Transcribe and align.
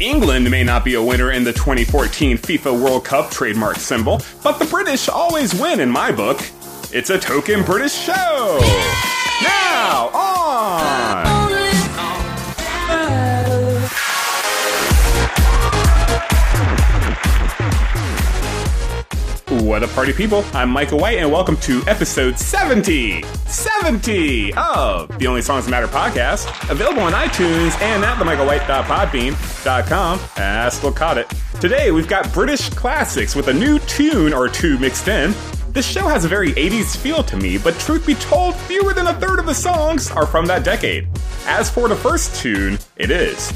England 0.00 0.48
may 0.48 0.62
not 0.62 0.84
be 0.84 0.94
a 0.94 1.02
winner 1.02 1.32
in 1.32 1.42
the 1.42 1.52
2014 1.52 2.38
FIFA 2.38 2.80
World 2.80 3.04
Cup 3.04 3.32
trademark 3.32 3.76
symbol, 3.76 4.20
but 4.44 4.58
the 4.60 4.64
British 4.66 5.08
always 5.08 5.52
win 5.60 5.80
in 5.80 5.90
my 5.90 6.12
book. 6.12 6.40
It's 6.92 7.10
a 7.10 7.18
token 7.18 7.64
British 7.64 7.94
show! 7.94 8.58
Now, 9.42 10.10
on! 10.14 11.27
What 19.68 19.82
up, 19.82 19.90
party 19.90 20.14
people? 20.14 20.46
I'm 20.54 20.70
Micah 20.70 20.96
White, 20.96 21.18
and 21.18 21.30
welcome 21.30 21.58
to 21.58 21.82
episode 21.86 22.38
70! 22.38 23.22
70 23.22 24.54
of 24.54 25.18
the 25.18 25.26
Only 25.26 25.42
Songs 25.42 25.66
That 25.66 25.70
Matter 25.70 25.86
podcast, 25.86 26.70
available 26.70 27.02
on 27.02 27.12
iTunes 27.12 27.78
and 27.82 28.02
at 28.02 28.16
themicahwhite.podbean.com. 28.16 30.70
Still 30.70 30.90
caught 30.90 31.18
it. 31.18 31.30
Today, 31.60 31.90
we've 31.90 32.08
got 32.08 32.32
British 32.32 32.70
classics 32.70 33.34
with 33.34 33.48
a 33.48 33.52
new 33.52 33.78
tune 33.80 34.32
or 34.32 34.48
two 34.48 34.78
mixed 34.78 35.06
in. 35.06 35.34
This 35.68 35.86
show 35.86 36.08
has 36.08 36.24
a 36.24 36.28
very 36.28 36.52
80s 36.52 36.96
feel 36.96 37.22
to 37.24 37.36
me, 37.36 37.58
but 37.58 37.78
truth 37.78 38.06
be 38.06 38.14
told, 38.14 38.54
fewer 38.54 38.94
than 38.94 39.06
a 39.06 39.20
third 39.20 39.38
of 39.38 39.44
the 39.44 39.54
songs 39.54 40.10
are 40.12 40.24
from 40.24 40.46
that 40.46 40.64
decade. 40.64 41.08
As 41.44 41.68
for 41.68 41.88
the 41.88 41.96
first 41.96 42.34
tune, 42.36 42.78
it 42.96 43.10
is. 43.10 43.52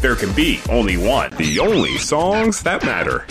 There 0.00 0.14
can 0.14 0.32
be 0.32 0.60
only 0.70 0.96
one. 0.96 1.32
The 1.32 1.58
only 1.58 1.98
songs 1.98 2.62
that 2.62 2.84
matter. 2.84 3.26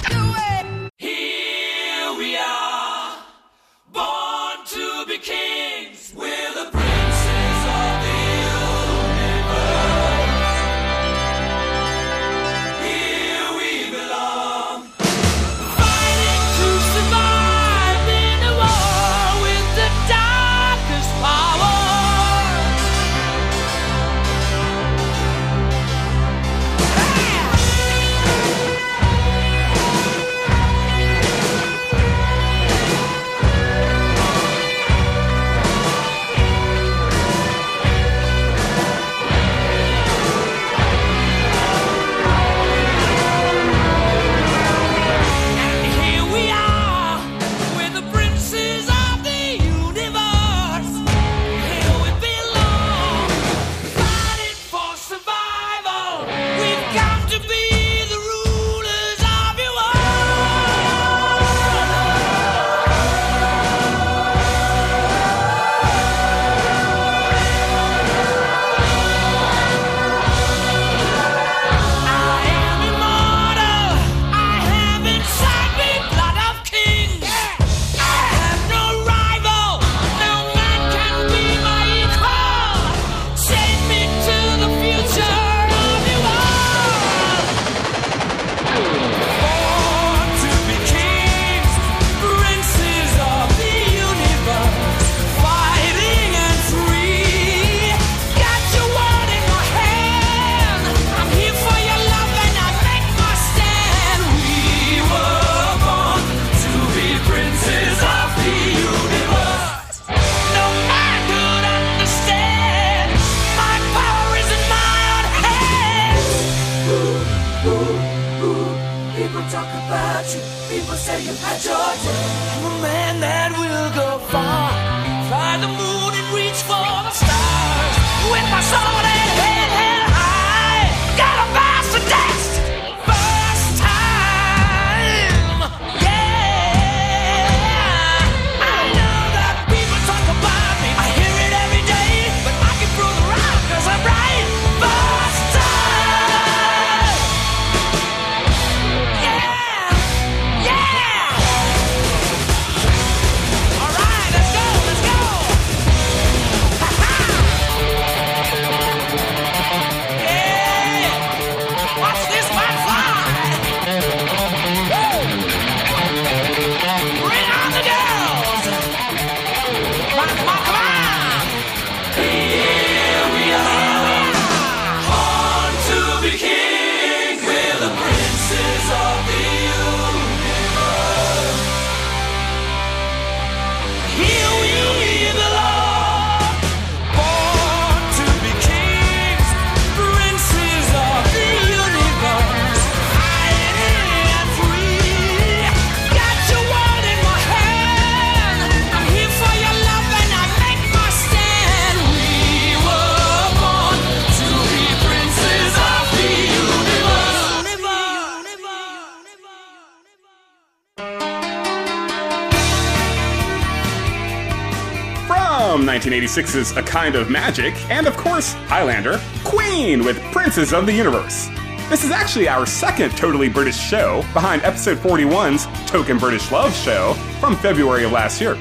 1986's 215.96 216.76
A 216.76 216.84
Kind 216.84 217.16
of 217.16 217.30
Magic, 217.30 217.74
and 217.90 218.06
of 218.06 218.18
course, 218.18 218.52
Highlander, 218.68 219.18
Queen 219.46 220.04
with 220.04 220.22
Princes 220.34 220.74
of 220.74 220.86
the 220.86 220.92
Universe. 220.92 221.48
This 221.90 222.04
is 222.04 222.12
actually 222.12 222.50
our 222.50 222.66
second 222.66 223.12
totally 223.12 223.48
British 223.48 223.78
show, 223.78 224.22
behind 224.34 224.62
episode 224.64 224.98
41's 224.98 225.68
Token 225.90 226.18
British 226.18 226.52
Love 226.52 226.76
show 226.76 227.14
from 227.40 227.56
February 227.56 228.04
of 228.04 228.12
last 228.12 228.42
year. 228.42 228.56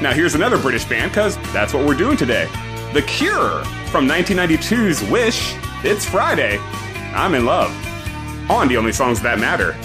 Now, 0.00 0.12
here's 0.12 0.36
another 0.36 0.56
British 0.56 0.84
band, 0.84 1.10
because 1.10 1.36
that's 1.52 1.74
what 1.74 1.84
we're 1.84 1.96
doing 1.96 2.16
today 2.16 2.46
The 2.94 3.02
Cure 3.02 3.64
from 3.90 4.06
1992's 4.06 5.02
Wish. 5.10 5.56
It's 5.82 6.04
Friday. 6.04 6.58
I'm 7.12 7.34
in 7.34 7.44
love. 7.44 7.72
On 8.48 8.68
the 8.68 8.76
only 8.76 8.92
songs 8.92 9.20
that 9.22 9.40
matter. 9.40 9.76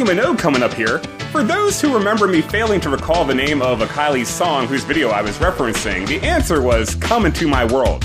Kylie 0.00 0.16
Minogue 0.16 0.38
coming 0.38 0.62
up 0.62 0.72
here. 0.72 0.98
For 1.30 1.42
those 1.42 1.78
who 1.78 1.92
remember 1.92 2.26
me 2.26 2.40
failing 2.40 2.80
to 2.80 2.88
recall 2.88 3.24
the 3.24 3.34
name 3.34 3.60
of 3.60 3.82
a 3.82 3.86
Kylie 3.86 4.24
song 4.24 4.66
whose 4.66 4.82
video 4.82 5.10
I 5.10 5.20
was 5.20 5.36
referencing, 5.36 6.06
the 6.06 6.18
answer 6.20 6.62
was 6.62 6.94
Come 6.94 7.26
Into 7.26 7.46
My 7.46 7.66
World. 7.66 8.02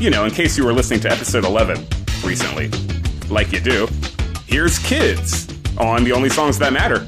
You 0.00 0.10
know, 0.10 0.24
in 0.24 0.32
case 0.32 0.58
you 0.58 0.64
were 0.64 0.72
listening 0.72 1.00
to 1.00 1.10
episode 1.10 1.44
11 1.44 1.86
recently. 2.24 2.68
Like 3.28 3.52
you 3.52 3.60
do. 3.60 3.88
Here's 4.46 4.80
Kids 4.80 5.46
on 5.78 6.02
The 6.02 6.12
Only 6.12 6.30
Songs 6.30 6.58
That 6.58 6.72
Matter. 6.72 7.05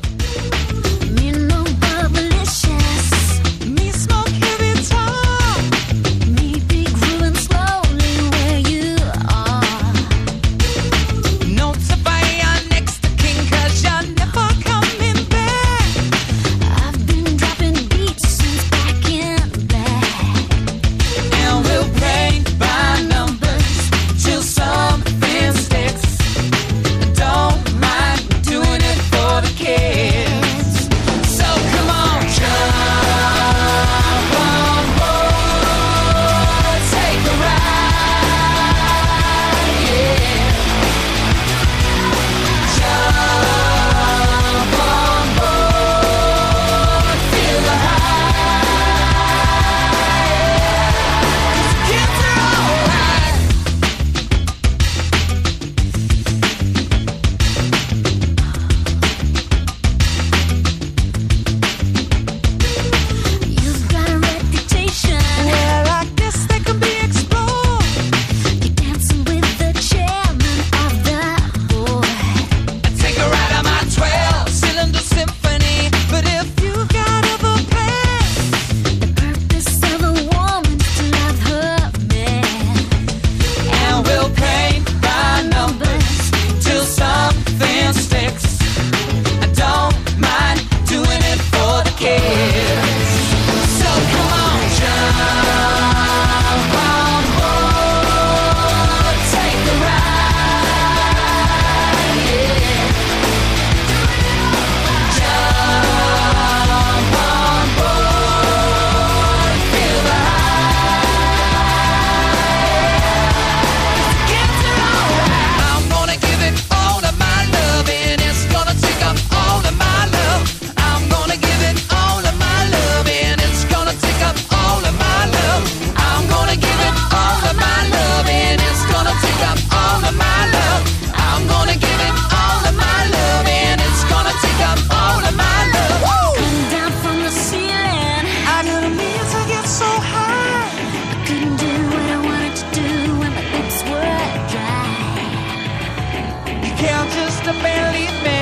count 146.79 147.11
just 147.13 147.45
a 147.47 147.53
barely 147.61 148.07
made. 148.23 148.38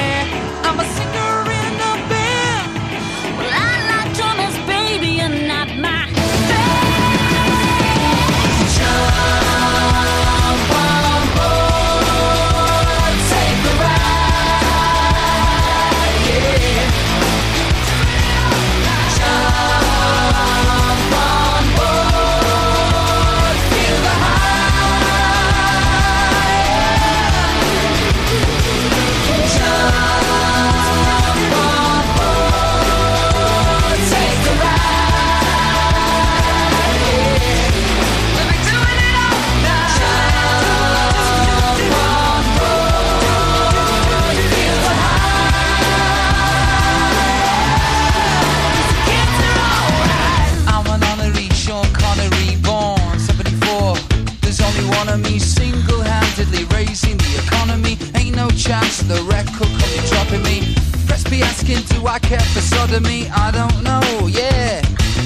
for 62.97 63.09
me? 63.09 63.29
I 63.29 63.51
don't 63.51 63.83
know, 63.83 64.27
yeah, 64.27 64.81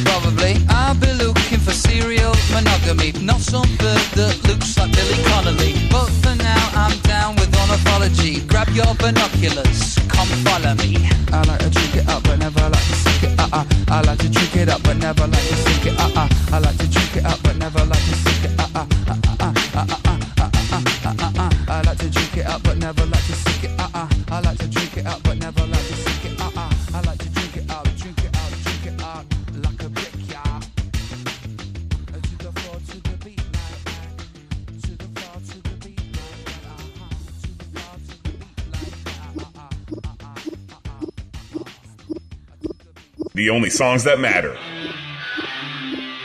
probably. 0.05 0.57
I'll 0.69 0.95
be 0.95 1.13
looking 1.13 1.59
for 1.59 1.73
serial 1.73 2.35
monogamy, 2.53 3.13
not 3.25 3.41
some 3.41 3.69
bird 3.77 4.07
that 4.19 4.37
looks 4.49 4.77
like 4.79 4.93
Billy 4.93 5.19
Connolly. 5.31 5.75
But 5.91 6.09
for 6.23 6.35
now, 6.37 6.63
I'm 6.75 6.99
down 7.01 7.37
with 7.37 7.55
ornithology. 7.61 8.41
Grab 8.47 8.69
your 8.71 8.93
binoculars, 8.97 9.99
come 10.09 10.29
follow 10.45 10.75
me. 10.75 10.97
I 11.33 11.43
like 11.47 11.60
The 43.35 43.51
only 43.51 43.71
songs 43.71 44.05
that 44.05 44.19
matter. 44.19 44.57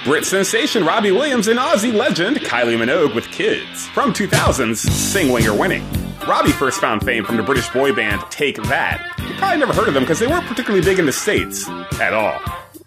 Brit 0.06 0.26
sensation 0.26 0.86
Robbie 0.86 1.12
Williams 1.12 1.48
and 1.48 1.60
Aussie 1.60 1.94
legend 1.94 2.38
Kylie 2.38 2.78
Minogue 2.78 3.14
with 3.14 3.26
Kids 3.28 3.88
from 3.88 4.14
2000's 4.14 4.80
Sing 4.80 5.32
When 5.32 5.44
You're 5.44 5.58
Winning. 5.58 5.84
Robbie 6.28 6.52
first 6.52 6.82
found 6.82 7.04
fame 7.04 7.24
from 7.24 7.38
the 7.38 7.44
British 7.44 7.70
boy 7.70 7.94
band 7.94 8.22
Take 8.32 8.56
That. 8.64 9.16
You 9.20 9.36
probably 9.36 9.60
never 9.60 9.74
heard 9.74 9.88
of 9.88 9.94
them 9.94 10.04
because 10.04 10.20
they 10.20 10.28
weren't 10.28 10.46
particularly 10.48 10.84
big 10.84 10.98
in 10.98 11.06
the 11.06 11.14
States 11.14 11.68
at 12.00 12.14
all. 12.14 12.40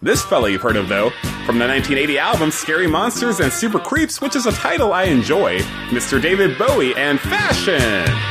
This 0.02 0.22
fella 0.24 0.50
you've 0.50 0.62
heard 0.62 0.76
of 0.76 0.88
though, 0.88 1.10
from 1.46 1.58
the 1.58 1.66
1980 1.66 2.18
album 2.18 2.50
Scary 2.50 2.86
Monsters 2.88 3.38
and 3.40 3.52
Super 3.52 3.78
Creeps, 3.78 4.20
which 4.20 4.34
is 4.34 4.46
a 4.46 4.52
title 4.52 4.92
I 4.92 5.04
enjoy, 5.04 5.58
Mr. 5.90 6.20
David 6.20 6.58
Bowie 6.58 6.94
and 6.96 7.20
Fashion. 7.20 8.27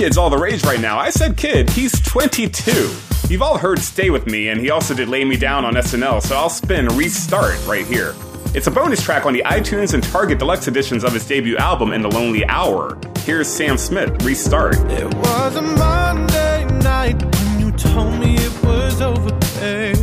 kid's 0.00 0.16
all 0.16 0.30
the 0.30 0.38
rage 0.38 0.64
right 0.64 0.80
now. 0.80 0.98
I 0.98 1.10
said 1.10 1.36
kid, 1.36 1.68
he's 1.68 1.92
22. 2.00 2.90
You've 3.28 3.42
all 3.42 3.58
heard 3.58 3.78
Stay 3.80 4.08
With 4.08 4.26
Me, 4.26 4.48
and 4.48 4.58
he 4.58 4.70
also 4.70 4.94
did 4.94 5.10
Lay 5.10 5.26
Me 5.26 5.36
Down 5.36 5.62
on 5.66 5.74
SNL, 5.74 6.22
so 6.22 6.36
I'll 6.36 6.48
spin 6.48 6.88
Restart 6.96 7.66
right 7.66 7.84
here. 7.84 8.14
It's 8.54 8.66
a 8.66 8.70
bonus 8.70 9.02
track 9.02 9.26
on 9.26 9.34
the 9.34 9.42
iTunes 9.44 9.92
and 9.92 10.02
Target 10.02 10.38
deluxe 10.38 10.68
editions 10.68 11.04
of 11.04 11.12
his 11.12 11.28
debut 11.28 11.58
album, 11.58 11.92
In 11.92 12.00
the 12.00 12.08
Lonely 12.08 12.46
Hour. 12.46 12.98
Here's 13.26 13.46
Sam 13.46 13.76
Smith, 13.76 14.24
Restart. 14.24 14.76
It 14.90 15.12
was 15.16 15.56
a 15.56 15.60
Monday 15.60 16.64
night 16.78 17.22
when 17.22 17.60
you 17.60 17.70
told 17.72 18.18
me 18.18 18.36
it 18.36 18.64
was 18.64 19.02
over, 19.02 19.38
babe. 19.60 19.99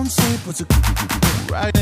don't 0.00 0.10
sleep, 0.10 0.46
what's 0.46 0.60
a 0.62 0.66
right 1.52 1.76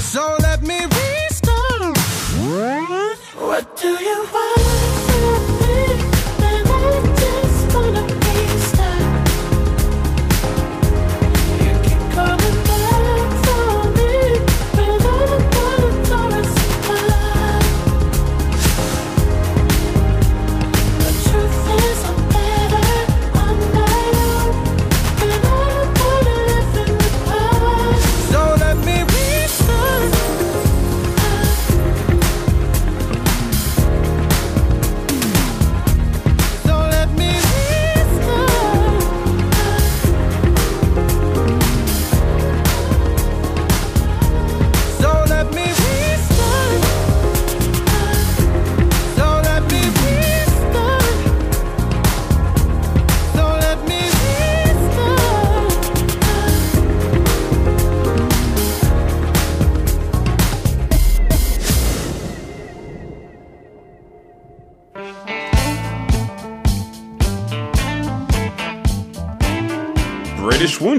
So 0.00 0.36
let 0.40 0.62
me 0.62 0.78
restart. 0.84 1.98
What 3.40 3.76
do 3.76 3.88
you 3.88 4.28
want? 4.32 4.53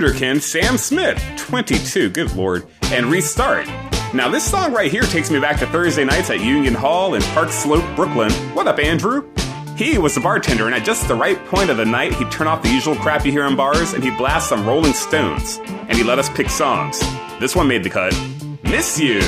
wunderkind 0.06 0.42
Sam 0.42 0.78
Smith, 0.78 1.22
22, 1.38 2.10
good 2.10 2.32
lord, 2.36 2.68
and 2.86 3.08
Restart. 3.08 3.68
Now, 4.14 4.30
this 4.30 4.50
song 4.50 4.72
right 4.72 4.92
here 4.92 5.02
takes 5.02 5.32
me 5.32 5.40
back 5.40 5.60
to 5.60 5.68
Thursday 5.68 6.06
nights 6.06 6.30
at 6.30 6.42
Union 6.42 6.74
Hall 6.74 7.16
in 7.16 7.22
Park 7.22 7.50
Slope, 7.50 7.84
Brooklyn. 7.96 8.32
What 8.54 8.68
up, 8.68 8.80
Andrew? 8.80 9.30
He 9.76 9.98
was 9.98 10.16
the 10.16 10.22
bartender, 10.22 10.68
and 10.68 10.76
at 10.76 10.86
just 10.86 11.08
the 11.08 11.16
right 11.16 11.44
point 11.48 11.70
of 11.70 11.78
the 11.78 11.86
night, 11.86 12.14
he'd 12.14 12.32
turn 12.32 12.48
off 12.48 12.62
the 12.62 12.70
usual 12.70 12.96
crap 12.96 13.26
you 13.26 13.32
hear 13.32 13.46
in 13.46 13.56
bars 13.56 13.94
and 13.94 14.04
he'd 14.04 14.18
blast 14.18 14.48
some 14.48 14.66
Rolling 14.66 14.94
Stones. 14.94 15.60
And 15.66 15.98
he 15.98 16.04
let 16.04 16.20
us 16.20 16.30
pick 16.30 16.50
songs. 16.50 17.00
This 17.40 17.56
one 17.56 17.68
made 17.68 17.84
the 17.84 17.90
cut 17.90 18.14
Miss 18.64 19.00
You. 19.00 19.22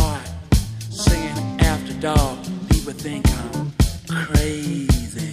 heart 0.00 0.28
singing 0.90 1.60
after 1.60 1.94
dark. 1.94 2.38
People 2.70 2.92
think 2.92 3.26
I'm 3.28 3.72
crazy. 4.26 5.31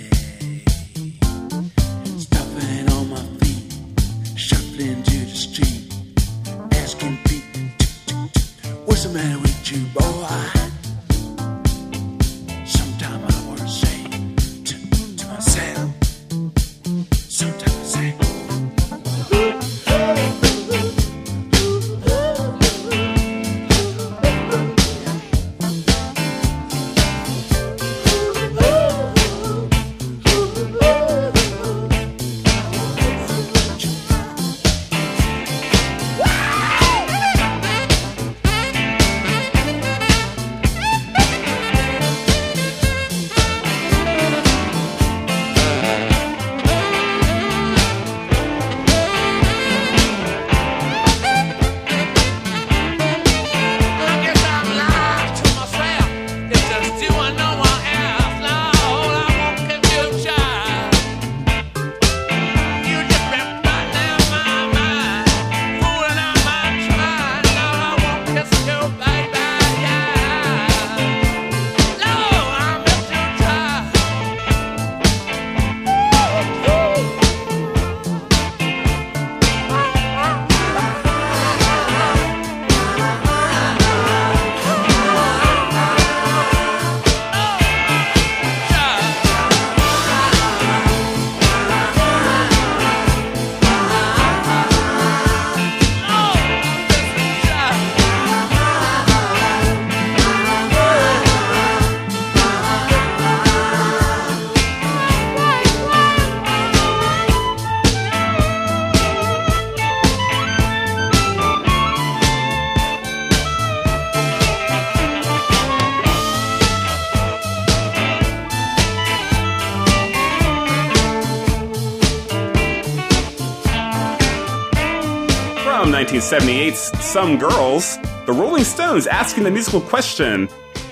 1978's 126.20 127.02
Some 127.02 127.38
Girls, 127.38 127.98
the 128.26 128.34
Rolling 128.34 128.66
Stones 128.66 129.08
asking 129.08 129.46
the 129.46 129.52
musical 129.52 129.80
question, 129.80 130.50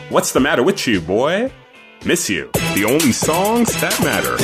What's 0.07 0.31
the 0.31 0.39
matter 0.39 0.63
with 0.63 0.87
you, 0.87 1.01
boy? 1.01 1.51
Miss 2.05 2.29
You, 2.29 2.49
the 2.53 2.85
only 2.85 3.11
songs 3.11 3.73
that 3.81 3.99
matter. 4.01 4.37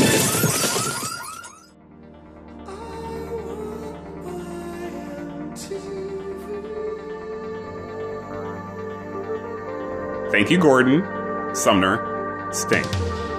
Thank 10.31 10.51
you, 10.51 10.57
Gordon, 10.57 11.55
Sumner, 11.55 12.49
Sting. 12.51 12.83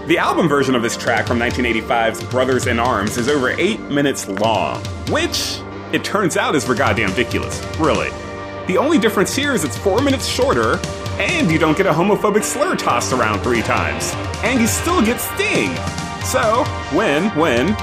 The 0.06 0.16
album 0.16 0.48
version 0.48 0.74
of 0.74 0.80
this 0.80 0.96
track 0.96 1.26
from 1.26 1.38
1985's 1.40 2.24
Brothers 2.24 2.66
in 2.66 2.78
Arms 2.78 3.18
is 3.18 3.28
over 3.28 3.50
8 3.50 3.80
minutes 3.80 4.28
long, 4.28 4.82
which, 5.10 5.58
it 5.94 6.02
turns 6.02 6.36
out, 6.36 6.56
is 6.56 6.64
for 6.64 6.74
goddamn 6.74 7.10
ridiculous, 7.10 7.64
really. 7.78 8.10
The 8.66 8.76
only 8.76 8.98
difference 8.98 9.34
here 9.34 9.54
is 9.54 9.62
it's 9.62 9.78
4 9.78 10.02
minutes 10.02 10.26
shorter, 10.26 10.80
and 11.18 11.50
you 11.50 11.58
don't 11.58 11.76
get 11.76 11.86
a 11.86 11.92
homophobic 11.92 12.42
slur 12.42 12.74
tossed 12.74 13.12
around 13.12 13.40
three 13.40 13.62
times. 13.62 14.12
And 14.42 14.60
you 14.60 14.66
still 14.66 15.00
get 15.00 15.20
Sting! 15.20 15.74
So, 16.24 16.64
win, 16.92 17.32
win, 17.38 17.76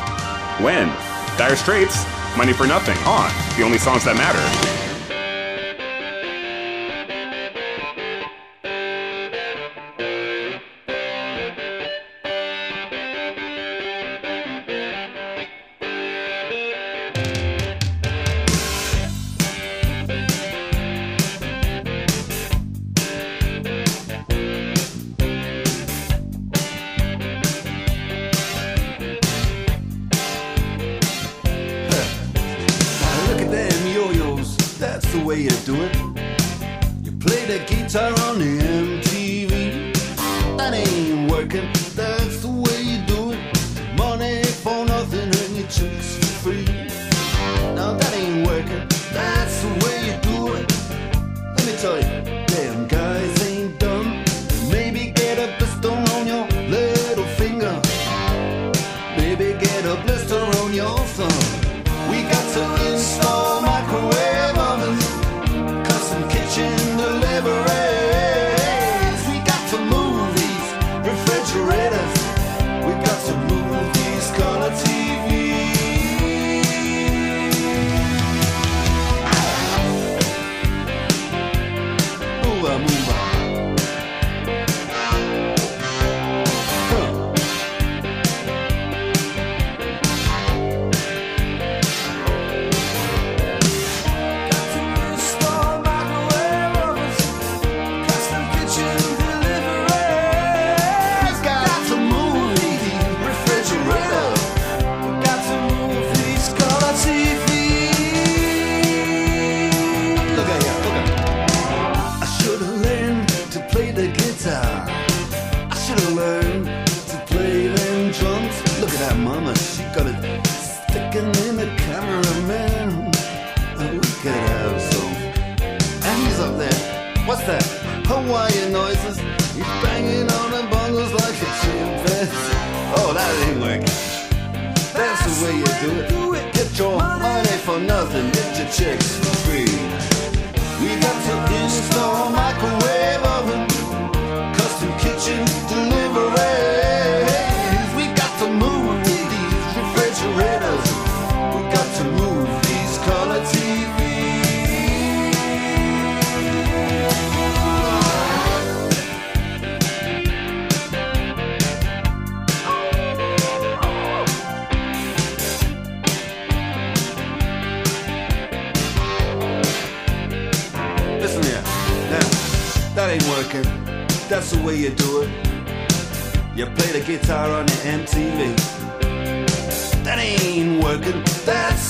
win. 0.62 0.90
Dire 1.38 1.56
Straits, 1.56 2.06
Money 2.36 2.52
for 2.52 2.68
Nothing, 2.68 2.98
on 3.06 3.32
the 3.58 3.64
only 3.64 3.78
songs 3.78 4.04
that 4.04 4.18
matter. 4.18 4.81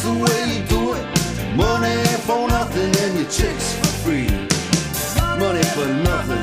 That's 0.01 0.17
the 0.17 0.25
way 0.25 0.57
you 0.57 0.63
do 0.65 0.93
it. 0.95 1.05
Money 1.55 2.03
for 2.25 2.47
nothing 2.47 2.91
and 3.03 3.19
your 3.19 3.29
chicks 3.29 3.75
for 3.75 3.85
free. 4.01 4.25
Money 5.37 5.61
for 5.61 5.85
nothing. 5.85 6.41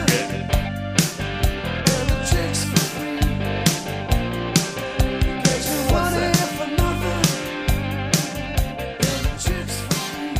And 1.90 2.08
the 2.08 2.18
chicks 2.30 2.62
for 2.62 2.78
free. 2.94 3.18
Get 5.42 5.62
your 5.66 5.82
money 5.90 6.32
for 6.54 6.68
nothing. 6.78 7.24
And 9.00 9.24
the 9.26 9.34
chicks 9.42 9.76
for 9.80 9.94
free. 10.06 10.38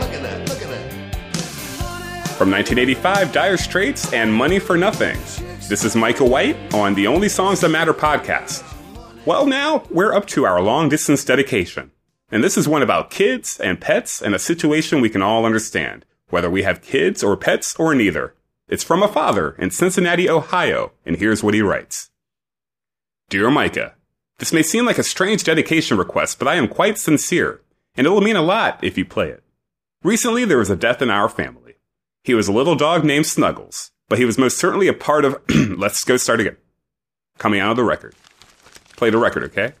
Look 0.00 0.12
at 0.12 0.22
that. 0.22 0.48
Look 0.48 0.60
at 0.62 0.70
that. 0.70 0.90
From 2.36 2.50
1985, 2.50 3.30
Dire 3.30 3.56
Straits 3.56 4.12
and 4.12 4.34
Money 4.34 4.58
for 4.58 4.76
Nothing. 4.76 5.16
This 5.68 5.84
is 5.84 5.94
Micah 5.94 6.24
White 6.24 6.56
on 6.74 6.96
the 6.96 7.06
Only 7.06 7.28
Songs 7.28 7.60
That 7.60 7.68
Matter 7.68 7.94
podcast. 7.94 8.64
Well, 9.24 9.46
now 9.46 9.84
we're 9.88 10.12
up 10.12 10.26
to 10.28 10.44
our 10.46 10.60
long 10.60 10.88
distance 10.88 11.24
dedication. 11.24 11.92
And 12.30 12.42
this 12.42 12.56
is 12.56 12.66
one 12.66 12.82
about 12.82 13.10
kids 13.10 13.60
and 13.60 13.80
pets 13.80 14.20
and 14.20 14.34
a 14.34 14.38
situation 14.38 15.00
we 15.00 15.10
can 15.10 15.22
all 15.22 15.44
understand, 15.44 16.04
whether 16.30 16.50
we 16.50 16.62
have 16.62 16.82
kids 16.82 17.22
or 17.22 17.36
pets 17.36 17.74
or 17.78 17.94
neither. 17.94 18.34
It's 18.68 18.84
from 18.84 19.02
a 19.02 19.08
father 19.08 19.54
in 19.58 19.70
Cincinnati, 19.70 20.28
Ohio, 20.28 20.92
and 21.04 21.16
here's 21.16 21.42
what 21.42 21.54
he 21.54 21.62
writes 21.62 22.10
Dear 23.28 23.50
Micah, 23.50 23.94
this 24.38 24.52
may 24.52 24.62
seem 24.62 24.84
like 24.84 24.98
a 24.98 25.02
strange 25.02 25.44
dedication 25.44 25.96
request, 25.96 26.38
but 26.38 26.48
I 26.48 26.56
am 26.56 26.68
quite 26.68 26.98
sincere, 26.98 27.60
and 27.96 28.06
it 28.06 28.10
will 28.10 28.20
mean 28.20 28.36
a 28.36 28.42
lot 28.42 28.82
if 28.82 28.98
you 28.98 29.04
play 29.04 29.28
it. 29.28 29.42
Recently, 30.02 30.44
there 30.44 30.58
was 30.58 30.70
a 30.70 30.76
death 30.76 31.00
in 31.00 31.10
our 31.10 31.28
family. 31.28 31.74
He 32.22 32.34
was 32.34 32.48
a 32.48 32.52
little 32.52 32.74
dog 32.74 33.04
named 33.04 33.26
Snuggles, 33.26 33.92
but 34.08 34.18
he 34.18 34.24
was 34.24 34.38
most 34.38 34.58
certainly 34.58 34.88
a 34.88 34.92
part 34.92 35.24
of. 35.24 35.40
let's 35.76 36.04
go 36.04 36.16
start 36.16 36.40
again. 36.40 36.56
Coming 37.38 37.60
out 37.60 37.72
of 37.72 37.76
the 37.76 37.84
record. 37.84 38.14
Play 38.96 39.10
the 39.10 39.18
record, 39.18 39.44
okay? 39.44 39.72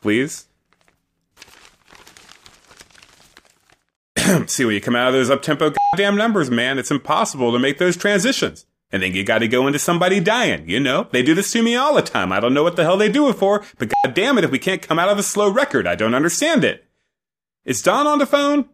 Please. 0.00 0.47
See, 4.46 4.64
when 4.64 4.74
you 4.74 4.80
come 4.80 4.96
out 4.96 5.08
of 5.08 5.14
those 5.14 5.30
up 5.30 5.42
tempo 5.42 5.70
goddamn 5.70 6.16
numbers, 6.16 6.50
man, 6.50 6.78
it's 6.78 6.90
impossible 6.90 7.52
to 7.52 7.58
make 7.58 7.78
those 7.78 7.96
transitions. 7.96 8.66
And 8.90 9.02
then 9.02 9.14
you 9.14 9.22
gotta 9.24 9.48
go 9.48 9.66
into 9.66 9.78
somebody 9.78 10.20
dying, 10.20 10.68
you 10.68 10.80
know? 10.80 11.08
They 11.12 11.22
do 11.22 11.34
this 11.34 11.52
to 11.52 11.62
me 11.62 11.76
all 11.76 11.94
the 11.94 12.02
time. 12.02 12.32
I 12.32 12.40
don't 12.40 12.54
know 12.54 12.62
what 12.62 12.76
the 12.76 12.84
hell 12.84 12.96
they 12.96 13.10
do 13.10 13.28
it 13.28 13.34
for, 13.34 13.64
but 13.78 13.90
god 13.90 14.14
damn 14.14 14.38
it, 14.38 14.44
if 14.44 14.50
we 14.50 14.58
can't 14.58 14.82
come 14.82 14.98
out 14.98 15.08
of 15.08 15.18
a 15.18 15.22
slow 15.22 15.50
record, 15.50 15.86
I 15.86 15.94
don't 15.94 16.14
understand 16.14 16.64
it. 16.64 16.86
Is 17.64 17.82
Don 17.82 18.06
on 18.06 18.18
the 18.18 18.26
phone? 18.26 18.68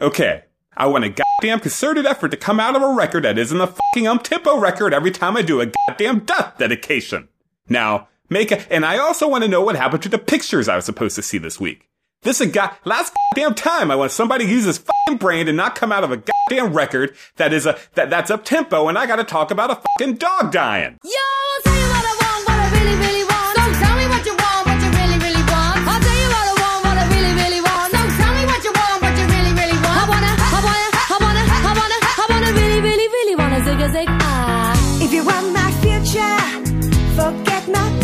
Okay. 0.00 0.44
I 0.76 0.86
want 0.86 1.04
a 1.04 1.10
goddamn 1.10 1.60
concerted 1.60 2.06
effort 2.06 2.30
to 2.30 2.36
come 2.36 2.60
out 2.60 2.76
of 2.76 2.82
a 2.82 2.94
record 2.94 3.24
that 3.24 3.38
isn't 3.38 3.60
a 3.60 3.66
fucking 3.66 4.06
um 4.08 4.18
tempo 4.18 4.58
record 4.58 4.94
every 4.94 5.10
time 5.10 5.36
I 5.36 5.42
do 5.42 5.60
a 5.60 5.66
goddamn 5.66 6.20
death 6.20 6.56
dedication. 6.58 7.28
Now, 7.68 8.08
make 8.30 8.50
a, 8.50 8.72
and 8.72 8.86
I 8.86 8.98
also 8.98 9.28
want 9.28 9.44
to 9.44 9.48
know 9.48 9.62
what 9.62 9.76
happened 9.76 10.02
to 10.04 10.08
the 10.08 10.18
pictures 10.18 10.68
I 10.68 10.76
was 10.76 10.84
supposed 10.84 11.16
to 11.16 11.22
see 11.22 11.38
this 11.38 11.60
week. 11.60 11.89
This 12.22 12.42
a 12.42 12.46
guy, 12.46 12.70
last 12.84 13.14
goddamn 13.32 13.54
time 13.54 13.90
I 13.90 13.96
want 13.96 14.12
somebody 14.12 14.44
to 14.44 14.50
use 14.50 14.64
his 14.64 14.76
fucking 14.76 15.16
brain 15.16 15.48
and 15.48 15.56
not 15.56 15.74
come 15.74 15.90
out 15.90 16.04
of 16.04 16.12
a 16.12 16.18
goddamn 16.18 16.74
record 16.74 17.16
that 17.36 17.54
is 17.54 17.64
a, 17.64 17.78
that, 17.94 18.10
that's 18.10 18.30
up 18.30 18.44
tempo 18.44 18.88
and 18.88 18.98
I 18.98 19.06
gotta 19.06 19.24
talk 19.24 19.50
about 19.50 19.70
a 19.70 19.76
fucking 19.76 20.16
dog 20.16 20.52
dying. 20.52 20.98
Yo, 21.02 21.10
I'll 21.16 21.62
tell 21.64 21.80
you 21.80 21.88
what 21.88 22.04
I 22.04 22.12
want, 22.20 22.40
what 22.44 22.58
I 22.60 22.68
really, 22.76 22.96
really 23.00 23.24
want. 23.24 23.56
So 23.56 23.72
tell 23.72 23.96
me 23.96 24.04
what 24.04 24.20
you 24.28 24.36
want, 24.36 24.62
what 24.68 24.78
you 24.84 24.90
really, 25.00 25.16
really 25.16 25.44
want. 25.48 25.80
I'll 25.80 25.96
tell 25.96 26.18
you 26.20 26.28
what 26.28 26.44
I 26.44 26.54
want, 26.60 26.80
what 26.84 26.96
I 27.00 27.04
really, 27.08 27.32
really 27.40 27.60
want. 27.64 27.88
So 27.88 28.00
tell 28.04 28.32
me 28.36 28.44
what 28.44 28.60
you 28.68 28.72
want, 28.76 28.96
what 29.00 29.14
you 29.16 29.24
really, 29.24 29.54
really 29.56 29.80
want. 29.80 29.96
I 29.96 30.04
wanna, 30.12 30.32
I 30.36 30.60
wanna, 30.60 30.88
I 30.92 31.16
wanna, 31.24 31.40
I 31.40 31.72
wanna, 31.72 31.98
I 32.04 32.24
wanna 32.28 32.50
really, 32.52 32.80
really, 32.84 33.08
really 33.16 33.34
wanna 33.40 33.64
zig 33.64 33.80
a 33.80 33.88
zig 33.96 34.08
ah. 34.20 34.76
If 35.00 35.08
you 35.16 35.24
want 35.24 35.56
my 35.56 35.72
future, 35.80 36.36
forget 37.16 37.64
my 37.64 37.99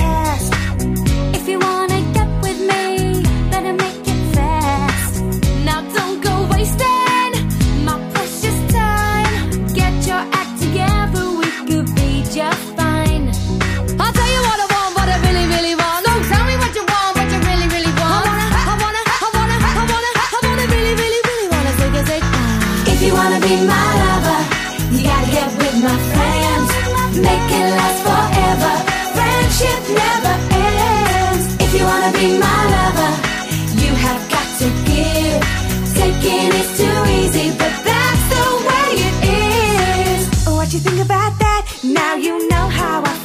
be 23.56 23.66
my 23.66 23.88
lover, 24.04 24.40
you 24.92 25.00
gotta 25.10 25.30
get 25.36 25.48
with 25.60 25.76
my 25.86 25.96
friends. 26.12 26.68
Make 27.26 27.48
it 27.58 27.68
last 27.78 28.00
forever. 28.08 28.72
Friendship 29.16 29.80
never 30.02 30.34
ends. 30.68 31.44
If 31.64 31.70
you 31.76 31.84
wanna 31.90 32.12
be 32.20 32.28
my 32.46 32.60
lover, 32.76 33.12
you 33.82 33.92
have 34.04 34.22
got 34.34 34.48
to 34.60 34.68
give. 34.90 35.40
Taking 36.00 36.50
is 36.60 36.70
too 36.80 36.98
easy, 37.20 37.46
but 37.60 37.74
that's 37.88 38.24
the 38.34 38.46
way 38.68 38.88
it 39.08 39.16
is. 39.40 40.22
What 40.56 40.72
you 40.74 40.80
think 40.80 41.00
about 41.08 41.32
that? 41.44 41.62
Now 41.82 42.14
you 42.16 42.48
know 42.50 42.66
how 42.80 43.02
I 43.12 43.15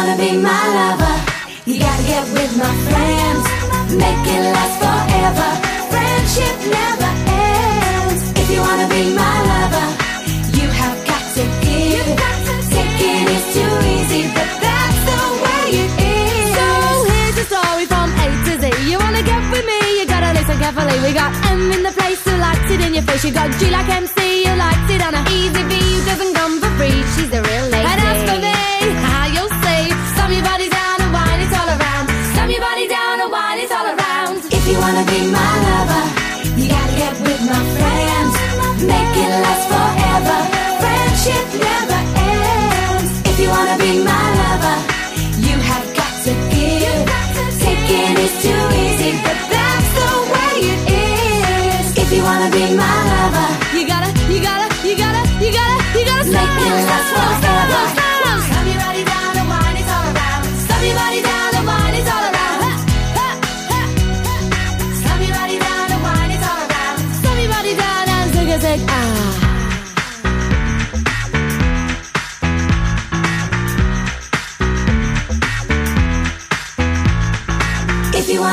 wanna 0.00 0.16
be 0.16 0.32
my 0.32 0.64
lover, 0.78 1.16
you 1.68 1.76
gotta 1.78 2.04
get 2.12 2.24
with 2.36 2.52
my 2.56 2.72
friends. 2.88 3.44
Make 4.02 4.24
it 4.34 4.42
last 4.54 4.76
forever. 4.82 5.48
Friendship 5.92 6.56
never 6.78 7.10
ends. 7.28 8.22
If 8.40 8.46
you 8.52 8.60
wanna 8.68 8.88
be 8.96 9.02
my 9.22 9.36
lover, 9.52 9.88
you 10.58 10.66
have 10.80 10.96
got 11.10 11.24
to 11.36 11.44
give. 11.66 12.08
Taking 12.72 13.24
is 13.36 13.46
too 13.56 13.72
easy, 13.96 14.22
but 14.36 14.50
that's 14.64 15.00
the 15.10 15.20
way 15.44 15.64
it 15.82 15.92
is. 16.16 16.48
So 16.58 16.68
here's 17.12 17.36
the 17.40 17.46
story 17.52 17.84
from 17.92 18.08
A 18.24 18.26
to 18.46 18.52
Z. 18.62 18.64
You 18.88 18.96
wanna 19.04 19.22
get 19.30 19.42
with 19.52 19.66
me? 19.70 19.80
You 19.98 20.04
gotta 20.14 20.32
listen 20.38 20.56
carefully. 20.64 20.96
We 21.04 21.12
got 21.12 21.30
M 21.52 21.72
in 21.76 21.82
the 21.88 21.92
place 21.98 22.20
who 22.24 22.34
likes 22.48 22.68
it 22.74 22.80
in 22.86 22.94
your 22.96 23.04
face. 23.08 23.22
You 23.26 23.32
got 23.40 23.48
G 23.58 23.68
like 23.68 23.88
MC 24.02 24.16
who 24.48 24.54
likes 24.66 24.88
it 24.94 25.02
on 25.06 25.12
a 25.20 25.22
easy 25.38 25.62
V 25.70 25.72
who 25.76 26.00
doesn't 26.10 26.32
come 26.38 26.54
for 26.62 26.72
free. 26.78 26.98
She's 27.12 27.30
the 27.36 27.42
real 27.50 27.69
Friendship 41.22 41.60
never 41.60 42.00
ends. 42.16 43.12
If 43.28 43.40
you 43.40 43.50
wanna 43.50 43.76
be 43.76 44.02
my 44.02 44.26
lover, 44.40 44.76
you 45.36 45.54
have 45.68 45.86
got 45.94 46.14
to 46.24 46.32
give. 46.48 47.04
Taking 47.60 48.16
is 48.24 48.34
too 48.40 48.62
easy, 48.84 49.12
but 49.20 49.38
that's 49.52 49.88
the 50.00 50.10
way 50.32 50.54
it 50.72 50.80
is. 50.88 51.98
If 51.98 52.10
you 52.10 52.22
wanna 52.22 52.50
be 52.50 52.74
my 52.74 52.96
lover, 53.12 53.48
You 53.76 53.86
gotta, 53.86 54.10
you 54.32 54.40
gotta, 54.40 54.68
you 54.88 54.96
gotta, 54.96 55.22
you 55.44 55.52
gotta, 55.52 55.98
you 55.98 56.04
gotta. 56.08 56.30
Make 56.30 56.56
it 56.64 56.88
last 56.88 57.42
forever. 57.42 58.19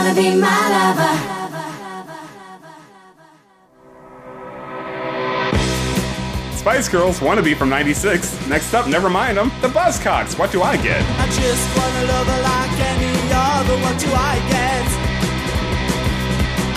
Wanna 0.08 0.22
be 0.22 0.36
my 0.40 0.70
lover. 0.70 1.16
Spice 6.56 6.90
Girls 6.90 7.22
wanna 7.22 7.42
be 7.42 7.54
from 7.54 7.70
96. 7.70 8.48
Next 8.48 8.74
up, 8.74 8.88
never 8.88 9.10
mind 9.10 9.38
them, 9.38 9.52
the 9.62 9.68
Buzzcocks. 9.68 10.38
What 10.40 10.52
do 10.52 10.62
I 10.62 10.78
get? 10.78 11.02
I 11.20 11.28
just 11.28 11.78
wanna 11.78 12.04
love 12.12 12.28
her 12.28 12.42
like 12.42 12.80
any 12.92 13.16
other. 13.34 13.78
What 13.84 14.00
do 14.00 14.10
I 14.14 14.36
get? 14.54 14.88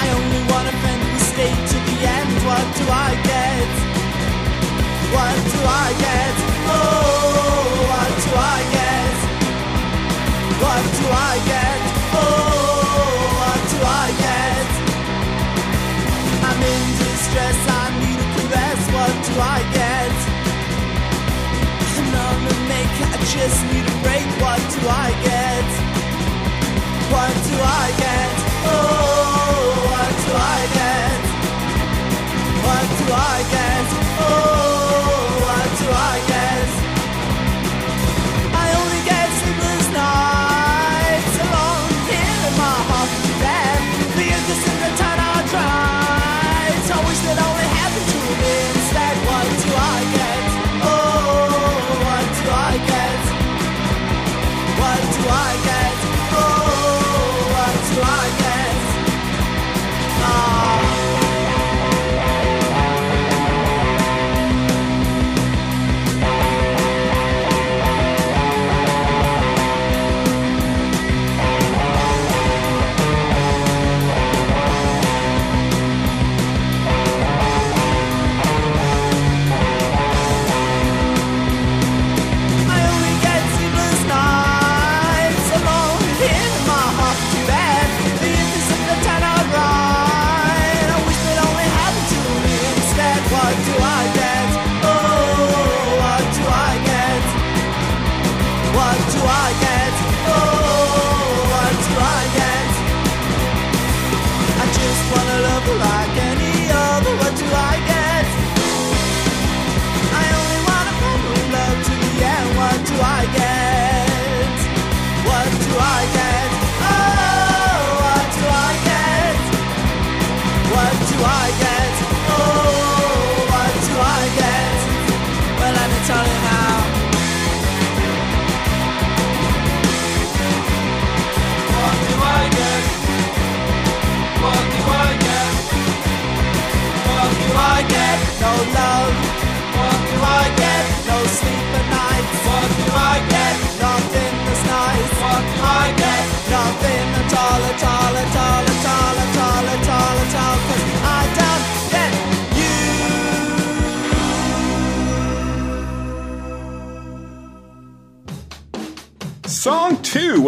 I 0.02 0.06
only 0.18 0.42
want 0.50 0.66
a 0.68 0.74
friend 0.82 1.02
who 1.02 1.18
stay 1.18 1.52
to 1.72 1.78
the 1.88 1.98
end. 2.16 2.32
What 2.48 2.66
do 2.78 2.84
I 2.90 3.10
get? 3.30 3.68
What 5.14 5.36
do 5.54 5.60
I 5.84 5.88
get? 6.06 6.34
Oh, 6.66 7.86
what 7.90 8.10
do 8.24 8.30
I 8.34 8.60
get? 8.78 9.14
What 10.62 10.82
do 10.98 11.06
I 11.10 11.34
get? 11.46 11.80
Oh, 12.12 12.18
what 12.22 12.54
do 12.54 12.59
I 13.82 14.06
get? 14.24 14.68
I'm 16.48 16.60
in 16.74 16.84
distress. 16.98 17.58
I 17.68 17.84
need 18.02 18.18
a 18.24 18.28
caress. 18.34 18.80
What 18.94 19.14
do 19.26 19.32
I 19.40 19.60
get? 19.74 20.14
On 22.10 22.44
the 22.44 22.54
make, 22.68 22.96
I 23.06 23.16
just 23.34 23.58
need 23.70 23.86
a 23.86 23.96
break. 24.02 24.26
What 24.42 24.60
do 24.74 24.80
I 24.88 25.10
get? 25.22 25.68
What 27.12 27.34
do 27.48 27.56
I 27.62 27.86
get? 28.04 28.34
Oh, 28.66 29.68
what 29.90 30.12
do 30.24 30.30
I 30.34 30.60
get? 30.78 31.20
What 32.66 32.86
do 32.98 33.04
I 33.12 33.38
get? 33.56 33.86
Oh, 34.26 34.69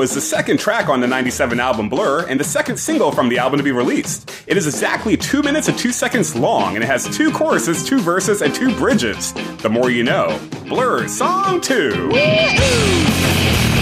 was 0.03 0.15
the 0.15 0.21
second 0.21 0.59
track 0.59 0.89
on 0.89 0.99
the 0.99 1.07
97 1.07 1.61
album 1.61 1.89
Blur 1.89 2.27
and 2.27 2.41
the 2.41 2.43
second 2.43 2.77
single 2.77 3.13
from 3.13 3.29
the 3.29 3.39
album 3.39 3.59
to 3.59 3.63
be 3.63 3.71
released. 3.71 4.33
It 4.49 4.57
is 4.57 4.67
exactly 4.67 5.17
2 5.17 5.45
minutes 5.45 5.69
and 5.69 5.79
2 5.79 5.93
seconds 5.93 6.35
long 6.35 6.75
and 6.75 6.83
it 6.83 6.89
has 6.89 7.09
two 7.17 7.31
choruses, 7.31 7.85
two 7.85 8.01
verses, 8.01 8.43
and 8.43 8.53
two 8.53 8.75
bridges. 8.75 9.33
The 9.63 9.69
more 9.69 9.93
you 9.93 10.03
know. 10.03 10.41
Blur 10.69 11.07
Song 11.07 11.61
2. 11.61 12.11
I 12.15 13.82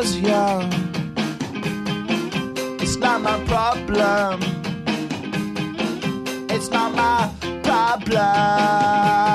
was 0.00 0.18
young. 0.18 0.64
It's 2.80 2.96
not 2.96 3.20
my 3.20 3.38
problem. 3.44 4.40
It's 6.48 6.70
not 6.70 6.94
my 6.94 7.30
problem. 7.62 9.29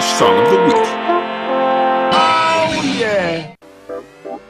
British 0.00 0.18
Song 0.18 0.38
of 0.38 0.50
the 0.50 0.56
Week. 0.64 0.86
Oh, 2.14 2.94
yeah. 2.98 3.54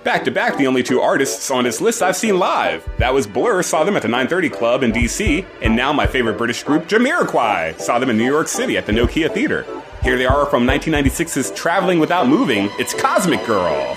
Back 0.04 0.22
to 0.24 0.30
back, 0.30 0.56
the 0.56 0.68
only 0.68 0.84
two 0.84 1.00
artists 1.00 1.50
on 1.50 1.64
this 1.64 1.80
list 1.80 2.02
I've 2.02 2.14
seen 2.14 2.38
live. 2.38 2.88
That 2.98 3.12
was 3.12 3.26
Blur, 3.26 3.64
saw 3.64 3.82
them 3.82 3.96
at 3.96 4.02
the 4.02 4.08
930 4.08 4.48
Club 4.48 4.84
in 4.84 4.92
DC, 4.92 5.44
and 5.60 5.74
now 5.74 5.92
my 5.92 6.06
favorite 6.06 6.38
British 6.38 6.62
group, 6.62 6.86
Jamiroquai, 6.86 7.80
saw 7.80 7.98
them 7.98 8.10
in 8.10 8.16
New 8.16 8.30
York 8.30 8.46
City 8.46 8.76
at 8.76 8.86
the 8.86 8.92
Nokia 8.92 9.28
Theater. 9.34 9.66
Here 10.04 10.16
they 10.16 10.26
are 10.26 10.46
from 10.46 10.64
1996's 10.68 11.50
Traveling 11.50 11.98
Without 11.98 12.28
Moving. 12.28 12.70
It's 12.78 12.94
Cosmic 12.94 13.44
Girl. 13.44 13.96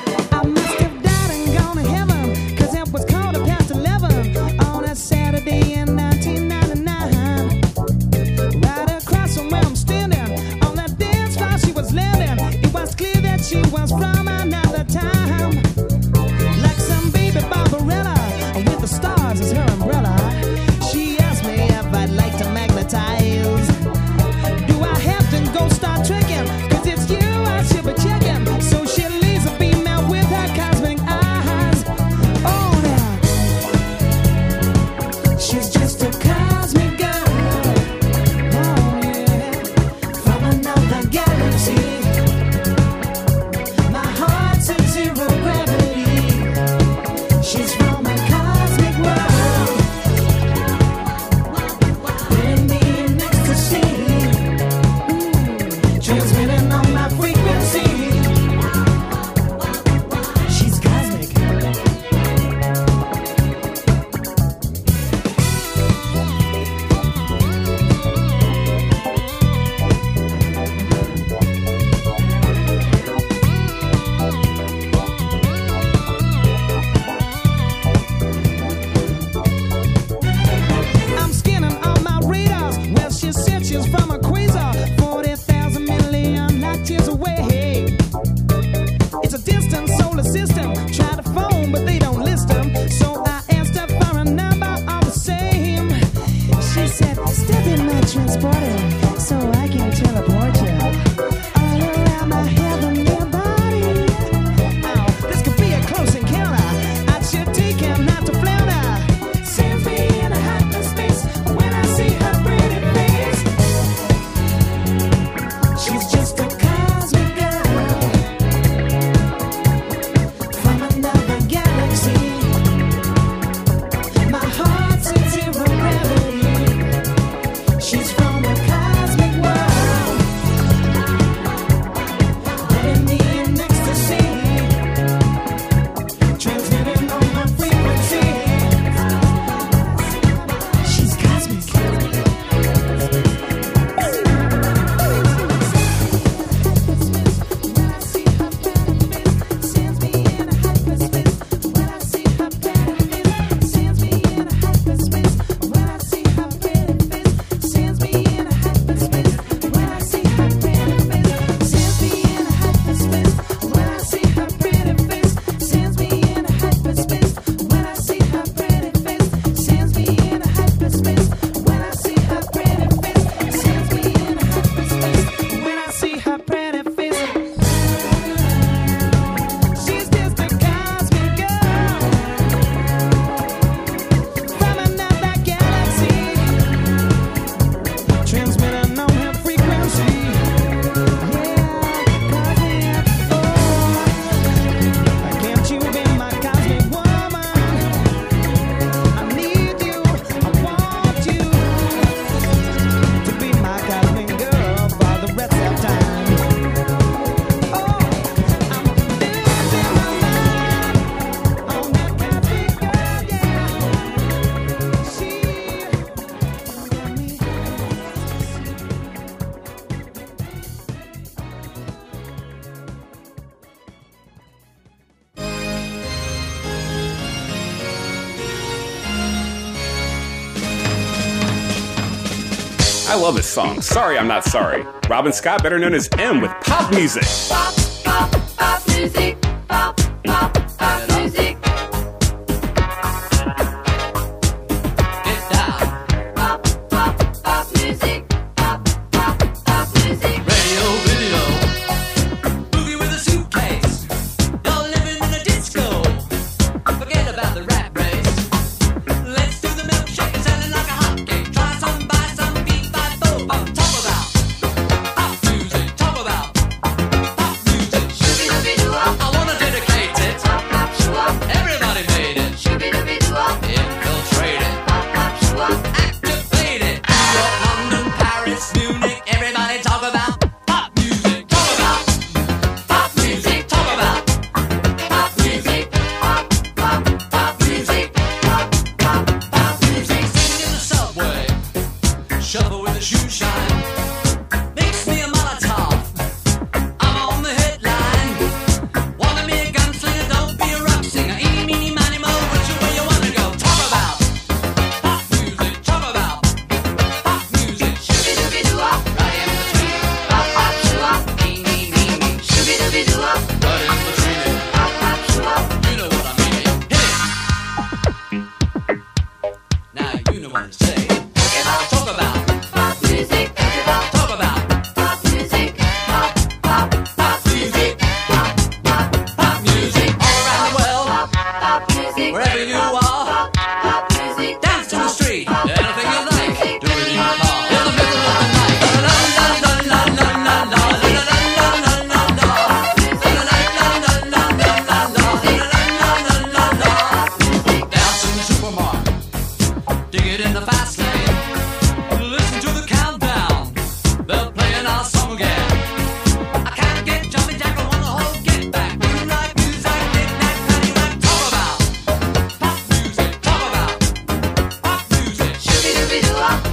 this 233.34 233.48
song. 233.48 233.82
Sorry, 233.82 234.18
I'm 234.18 234.28
not 234.28 234.46
sorry. 234.46 234.86
Robin 235.10 235.34
Scott, 235.34 235.64
better 235.64 235.80
known 235.80 235.94
as 235.94 236.10
M, 236.18 236.42
with 236.42 236.52
pop 236.62 236.94
music. 236.94 237.24
Pop. 237.50 237.83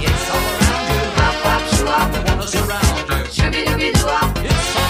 It's 0.01 0.29
all 0.29 0.45
around 0.51 0.85
you. 0.91 1.01
Bop, 1.17 1.35
bop, 1.43 1.61
shoo-wop, 1.73 2.07
the 2.13 2.19
one 2.21 2.37
around 2.69 2.95
you. 2.97 3.15
Shooby-dooby-doo-wop. 3.35 4.37
It's 4.43 4.75
all 4.75 4.80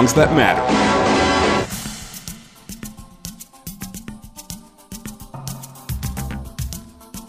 songs 0.00 0.14
that 0.14 0.34
matter. 0.34 0.62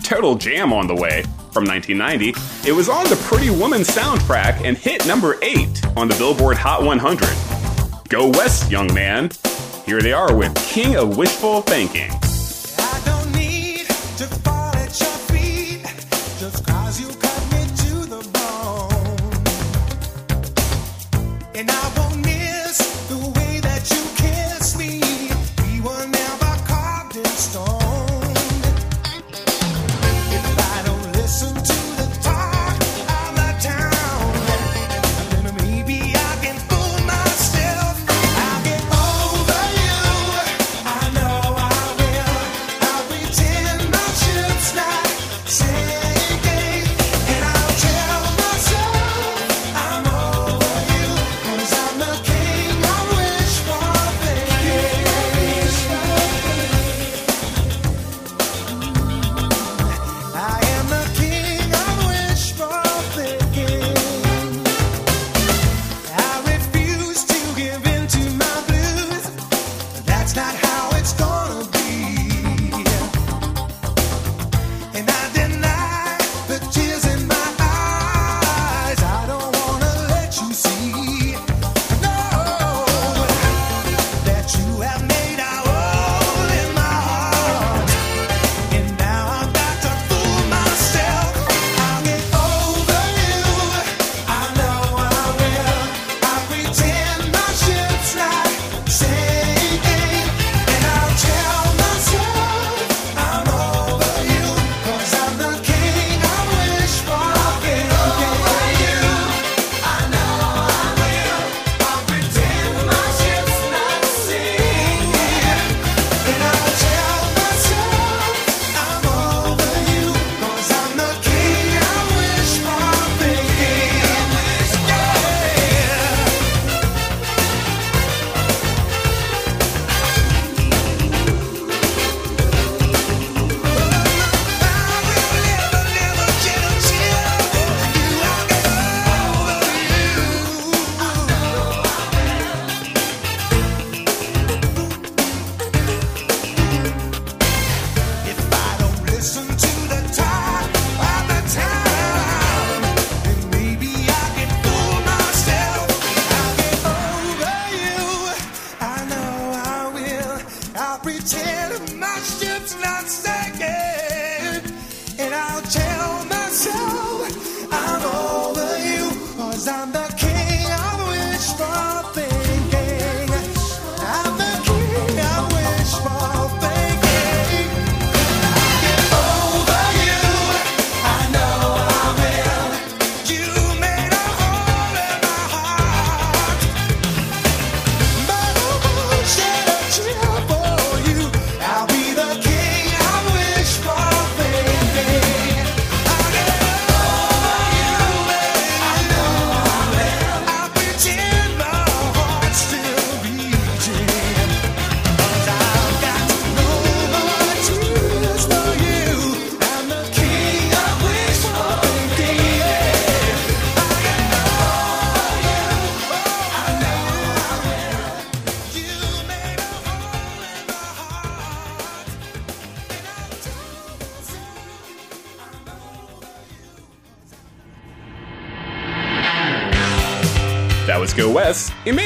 Total 0.02 0.36
Jam 0.36 0.72
on 0.72 0.88
the 0.88 0.96
way 0.96 1.24
from 1.52 1.66
1990. 1.66 2.34
It 2.68 2.72
was 2.72 2.88
on 2.88 3.06
the 3.10 3.18
Pretty 3.28 3.50
Woman 3.50 3.82
soundtrack 3.82 4.64
and 4.64 4.78
hit 4.78 5.06
number 5.06 5.38
8 5.42 5.98
on 5.98 6.08
the 6.08 6.16
Billboard 6.16 6.58
Hot 6.58 6.84
100. 6.84 8.08
Go 8.08 8.30
West, 8.30 8.72
young 8.72 8.94
man. 8.94 9.32
Here 9.86 10.02
they 10.02 10.14
are 10.14 10.34
with 10.34 10.56
King 10.56 10.96
of 10.96 11.18
Wishful 11.18 11.62
Thinking. 11.62 12.12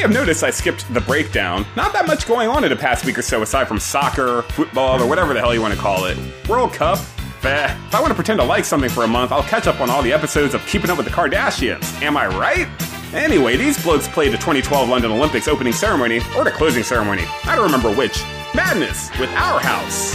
Have 0.06 0.14
noticed 0.14 0.44
I 0.44 0.50
skipped 0.50 0.92
the 0.94 1.00
breakdown. 1.00 1.66
Not 1.74 1.92
that 1.94 2.06
much 2.06 2.28
going 2.28 2.48
on 2.48 2.62
in 2.62 2.70
the 2.70 2.76
past 2.76 3.04
week 3.04 3.18
or 3.18 3.22
so 3.22 3.42
aside 3.42 3.66
from 3.66 3.80
soccer, 3.80 4.42
football, 4.42 5.02
or 5.02 5.08
whatever 5.08 5.34
the 5.34 5.40
hell 5.40 5.52
you 5.52 5.60
want 5.60 5.74
to 5.74 5.80
call 5.80 6.04
it. 6.04 6.16
World 6.48 6.72
Cup? 6.72 6.98
Bah. 7.42 7.74
If 7.88 7.94
I 7.94 8.00
want 8.00 8.12
to 8.12 8.14
pretend 8.14 8.38
to 8.38 8.46
like 8.46 8.64
something 8.64 8.88
for 8.88 9.02
a 9.02 9.08
month, 9.08 9.32
I'll 9.32 9.42
catch 9.42 9.66
up 9.66 9.80
on 9.80 9.90
all 9.90 10.02
the 10.02 10.12
episodes 10.12 10.54
of 10.54 10.64
Keeping 10.66 10.90
Up 10.90 10.96
with 10.96 11.06
the 11.06 11.12
Kardashians. 11.12 12.00
Am 12.02 12.16
I 12.16 12.28
right? 12.28 12.68
Anyway, 13.14 13.56
these 13.56 13.82
blokes 13.82 14.06
played 14.06 14.32
the 14.32 14.36
2012 14.38 14.88
London 14.88 15.10
Olympics 15.10 15.48
opening 15.48 15.72
ceremony, 15.72 16.20
or 16.36 16.44
the 16.44 16.52
closing 16.52 16.84
ceremony. 16.84 17.24
I 17.44 17.56
don't 17.56 17.64
remember 17.64 17.92
which. 17.92 18.22
Madness 18.54 19.10
with 19.18 19.30
Our 19.30 19.58
House. 19.58 20.14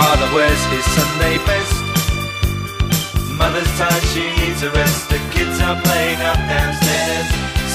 Father 0.00 0.34
wears 0.34 0.64
his 0.72 0.84
Sunday 0.96 1.36
best. 1.44 1.74
Mother's 3.36 3.68
tired, 3.76 4.02
she 4.04 4.24
needs 4.40 4.62
a 4.62 4.70
rest. 4.70 5.10
The 5.10 5.18
kids 5.32 5.60
are 5.60 5.78
playing 5.82 6.20
up 6.22 6.36
downstairs. 6.48 7.47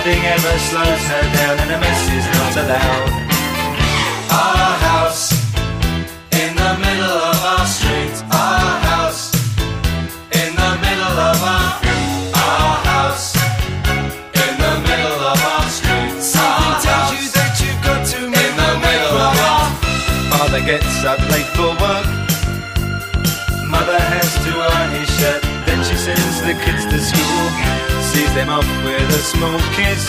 Nothing 0.00 0.24
ever 0.24 0.58
slows 0.60 1.04
her 1.12 1.24
down, 1.36 1.58
and 1.60 1.70
a 1.72 1.78
mess 1.78 2.08
is 2.08 2.24
not 2.32 2.56
allowed. 2.56 3.10
Our 4.32 4.72
house 4.88 5.28
in 6.32 6.56
the 6.56 6.72
middle 6.80 7.20
of 7.28 7.36
our 7.44 7.66
street. 7.66 8.16
Our 8.32 8.80
house 8.80 9.28
in 10.32 10.56
the 10.56 10.72
middle 10.80 11.16
of 11.28 11.36
our 11.44 11.84
our 12.32 12.76
house 12.88 13.36
in 14.40 14.52
the 14.64 14.74
middle 14.88 15.20
of 15.20 15.36
our 15.52 15.68
street. 15.68 16.16
Something 16.16 16.80
tells 16.80 17.12
you 17.20 17.28
that 17.36 17.60
you've 17.60 17.82
got 17.84 18.00
to 18.00 18.24
in 18.24 18.52
the 18.56 18.72
middle 18.80 19.16
of 19.20 19.36
our 19.52 19.68
Father 20.32 20.64
gets 20.64 21.04
up 21.04 21.20
late 21.28 21.50
for 21.52 21.76
work. 21.76 22.08
Mother 23.68 24.00
has 24.00 24.32
to 24.48 24.52
iron 24.64 24.96
his 24.96 25.10
shirt. 25.20 25.42
Then 25.68 25.84
she 25.84 25.96
sends 25.96 26.40
the 26.40 26.54
kids 26.64 26.86
to 26.88 26.98
school. 27.04 27.99
Sees 28.30 28.36
them 28.36 28.48
off 28.48 28.84
with 28.84 29.10
a 29.10 29.22
small 29.24 29.58
kiss. 29.74 30.06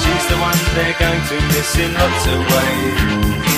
She's 0.00 0.26
the 0.30 0.38
one 0.40 0.56
they're 0.74 0.96
going 0.98 1.20
to 1.28 1.36
miss 1.48 1.76
in 1.76 1.92
lots 1.92 2.26
of 2.26 2.38
ways. 2.38 3.49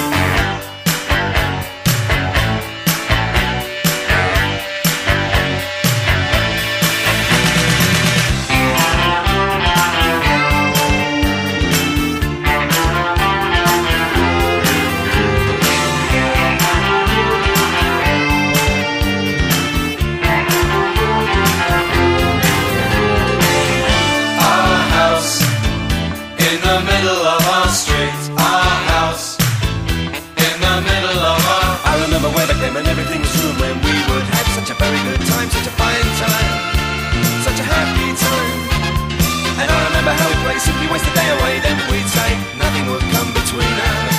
We 40.52 40.60
simply 40.60 40.86
waste 40.92 41.08
the 41.08 41.14
day 41.16 41.28
away. 41.32 41.60
Then 41.64 41.76
we'd 41.88 42.08
say 42.12 42.30
nothing 42.60 42.84
would 42.92 43.04
come 43.08 43.30
between 43.32 43.72
us. 43.72 44.16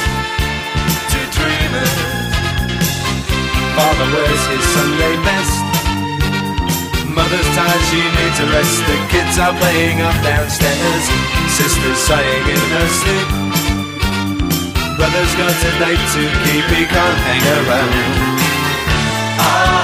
Two 1.13 1.25
dreamers. 1.37 1.93
Father 3.77 4.07
wears 4.09 4.43
his 4.49 4.65
Sunday 4.73 5.13
best. 5.21 5.61
Mother's 7.13 7.49
tired, 7.53 7.83
she 7.93 8.01
needs 8.01 8.39
a 8.41 8.47
rest. 8.49 8.77
The 8.89 8.97
kids 9.13 9.37
are 9.37 9.53
playing 9.61 10.01
up 10.01 10.17
downstairs. 10.25 11.05
Sister's 11.53 12.01
sighing 12.01 12.45
in 12.49 12.63
her 12.73 12.89
sleep. 12.89 13.29
Brother's 14.97 15.33
got 15.37 15.53
a 15.53 15.71
date 15.77 16.05
to 16.17 16.23
keep, 16.45 16.65
he 16.73 16.83
can't 16.89 17.19
hang 17.29 17.45
around. 17.61 17.93
Our 19.37 19.82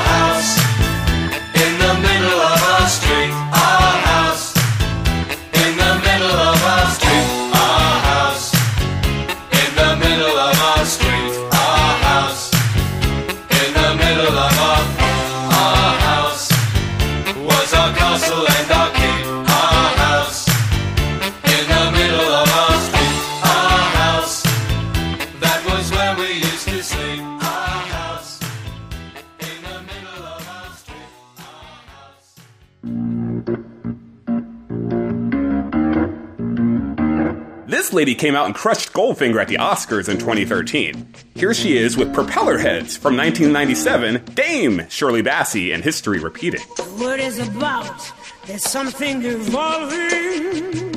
lady 37.99 38.15
came 38.15 38.33
out 38.33 38.45
and 38.45 38.55
crushed 38.55 38.93
Goldfinger 38.93 39.41
at 39.41 39.49
the 39.49 39.57
Oscars 39.57 40.07
in 40.07 40.17
2013. 40.19 41.13
Here 41.35 41.53
she 41.53 41.77
is 41.77 41.97
with 41.97 42.13
Propeller 42.13 42.57
Heads 42.57 42.95
from 42.95 43.17
1997, 43.17 44.23
Dame 44.35 44.87
Shirley 44.87 45.21
Bassey, 45.21 45.73
and 45.73 45.83
history 45.83 46.17
repeating. 46.17 46.61
What 47.01 47.19
is 47.19 47.45
about? 47.45 48.09
There's 48.45 48.63
something 48.63 49.21
evolving. 49.25 50.93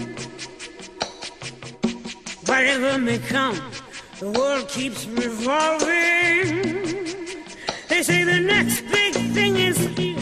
Whatever 2.46 2.98
may 2.98 3.18
come, 3.18 3.60
the 4.20 4.30
world 4.30 4.68
keeps 4.68 5.04
revolving. 5.04 6.62
They 7.88 8.04
say 8.04 8.22
the 8.22 8.38
next 8.38 8.82
big 8.82 9.14
thing 9.34 9.56
is 9.56 9.76
here, 9.98 10.20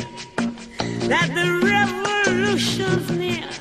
that 1.11 1.28
the 1.35 1.61
revolution's 1.62 3.11
near. 3.11 3.59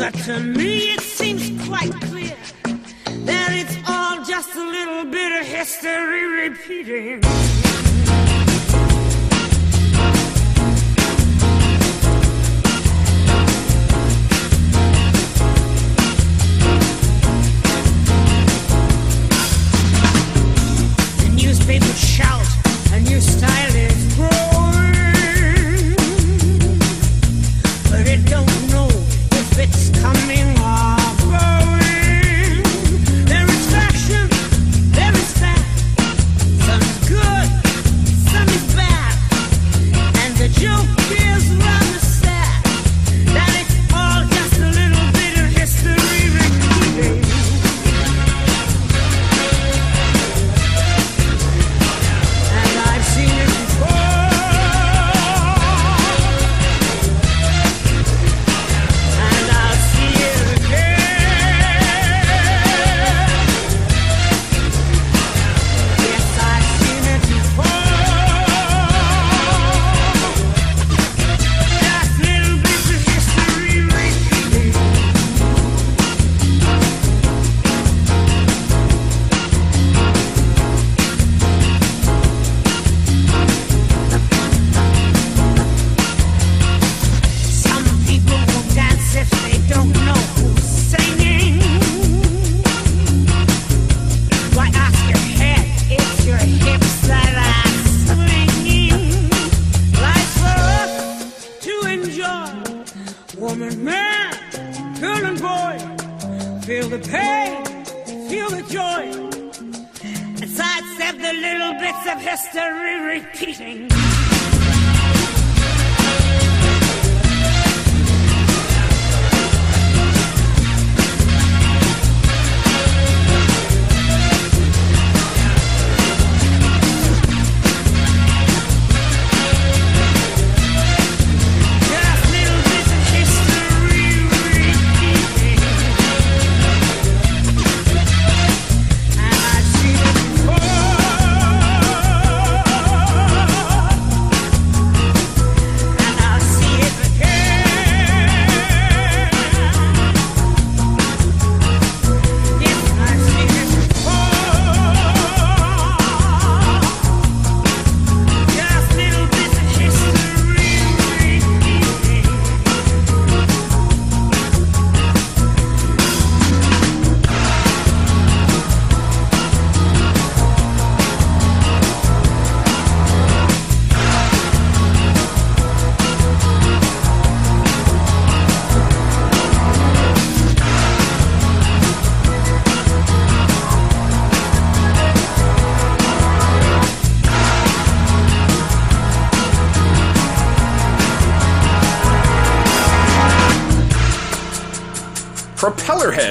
But 0.00 0.14
to 0.24 0.40
me 0.40 0.94
it 0.94 1.02
seems 1.02 1.62
quite 1.68 1.92
clear 2.08 2.34
that 3.26 3.50
it's 3.52 3.76
all 3.86 4.24
just 4.24 4.56
a 4.56 4.58
little 4.58 5.04
bit 5.04 5.30
of 5.38 5.46
history 5.46 6.48
repeating. 6.48 7.20
The 21.20 21.28
newspapers 21.36 22.00
shout, 22.00 22.46
a 22.94 23.00
new 23.00 23.20
style 23.20 23.89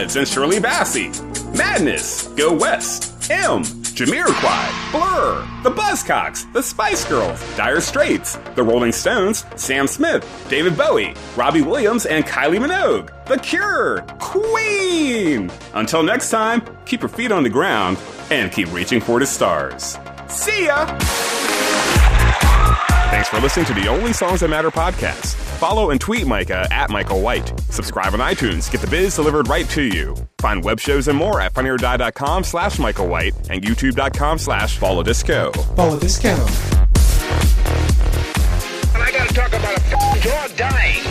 Propellerheads 0.09 0.17
and 0.17 0.27
Shirley 0.27 0.59
Bassey. 0.59 1.57
Madness, 1.57 2.27
Go 2.29 2.53
West. 2.53 3.15
M, 3.31 3.61
Jamiroquai, 3.63 4.91
Blur, 4.91 5.47
The 5.61 5.69
Buzzcocks, 5.69 6.51
The 6.51 6.63
Spice 6.63 7.05
Girls, 7.05 7.39
Dire 7.55 7.79
Straits, 7.79 8.37
The 8.55 8.63
Rolling 8.63 8.91
Stones, 8.91 9.45
Sam 9.55 9.85
Smith, 9.85 10.25
David 10.49 10.75
Bowie, 10.75 11.13
Robbie 11.35 11.61
Williams, 11.61 12.07
and 12.07 12.25
Kylie 12.25 12.59
Minogue. 12.59 13.11
The 13.27 13.37
Cure, 13.37 14.01
Queen. 14.19 15.51
Until 15.75 16.01
next 16.01 16.31
time, 16.31 16.63
keep 16.85 17.01
your 17.01 17.09
feet 17.09 17.31
on 17.31 17.43
the 17.43 17.49
ground 17.49 17.99
and 18.31 18.51
keep 18.51 18.71
reaching 18.73 18.99
for 18.99 19.19
the 19.19 19.27
stars. 19.27 19.99
See 20.27 20.65
ya! 20.65 21.38
Thanks 23.09 23.27
for 23.27 23.39
listening 23.39 23.65
to 23.65 23.73
the 23.73 23.87
Only 23.87 24.13
Songs 24.13 24.41
That 24.41 24.49
Matter 24.49 24.69
podcast. 24.69 25.33
Follow 25.57 25.89
and 25.89 25.99
tweet 25.99 26.27
Micah 26.27 26.67
at 26.71 26.91
Michael 26.91 27.21
White. 27.21 27.59
Subscribe 27.71 28.13
on 28.13 28.19
iTunes. 28.19 28.71
Get 28.71 28.81
the 28.81 28.87
biz 28.87 29.15
delivered 29.15 29.47
right 29.47 29.67
to 29.71 29.81
you. 29.81 30.15
Find 30.37 30.63
web 30.63 30.79
shows 30.79 31.07
and 31.07 31.17
more 31.17 31.41
at 31.41 31.53
funnyordie.com 31.55 32.43
slash 32.43 32.77
Michael 32.77 33.07
White 33.07 33.33
and 33.49 33.63
youtube.com 33.63 34.37
slash 34.37 34.77
follow 34.77 35.01
disco. 35.01 35.51
Follow 35.75 35.97
discount. 35.99 36.39
And 38.93 39.03
I 39.03 39.11
gotta 39.11 39.33
talk 39.33 39.47
about 39.49 39.75
a 39.75 39.81
f***ing 39.81 40.21
jaw 40.21 40.47
dying. 40.55 41.08